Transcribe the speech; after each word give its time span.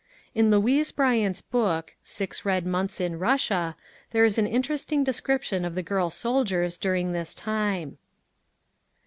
In 0.33 0.49
Louise 0.49 0.91
Bryant's 0.91 1.43
book, 1.43 1.93
"Six 2.03 2.43
Red 2.43 2.65
Months 2.65 2.99
in 2.99 3.19
Russia," 3.19 3.75
there 4.09 4.25
is 4.25 4.39
an 4.39 4.47
interesting 4.47 5.03
description 5.03 5.63
of 5.63 5.75
the 5.75 5.83
girl 5.83 6.09
soldiers 6.09 6.79
during 6.79 7.11
this 7.11 7.35
time. 7.35 7.99